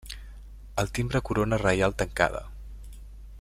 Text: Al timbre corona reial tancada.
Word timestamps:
Al 0.83 0.89
timbre 0.91 1.21
corona 1.21 1.59
reial 1.61 1.93
tancada. 1.95 2.43